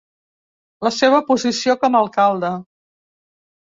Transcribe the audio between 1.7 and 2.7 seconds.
com alcalde.